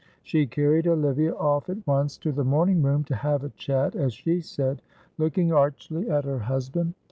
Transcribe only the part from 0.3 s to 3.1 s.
carried Olivia off at once to the morning room